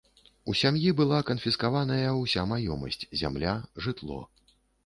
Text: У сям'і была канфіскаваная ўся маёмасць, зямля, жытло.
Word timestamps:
У 0.51 0.53
сям'і 0.61 0.93
была 1.01 1.19
канфіскаваная 1.27 2.09
ўся 2.23 2.47
маёмасць, 2.55 3.01
зямля, 3.23 3.55
жытло. 3.85 4.19